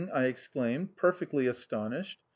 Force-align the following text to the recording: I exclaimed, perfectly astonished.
I 0.11 0.23
exclaimed, 0.25 0.95
perfectly 0.95 1.45
astonished. 1.45 2.19